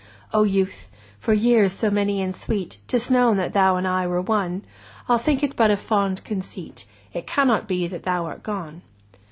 [0.33, 0.89] O Youth!
[1.19, 4.63] for years so many and sweet, 25 'Tis known that thou and I were one;
[5.07, 8.81] I'll think it but a fond conceit— It cannot be that thou art gone!